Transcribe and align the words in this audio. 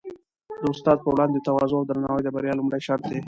د 0.61 0.63
استاد 0.73 0.97
په 1.03 1.09
وړاندې 1.13 1.43
تواضع 1.47 1.75
او 1.79 1.87
درناوی 1.89 2.21
د 2.23 2.29
بریا 2.35 2.53
لومړی 2.55 2.81
شرط 2.87 3.03
دی. 3.09 3.19